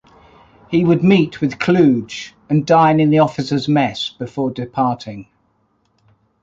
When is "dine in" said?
2.65-3.11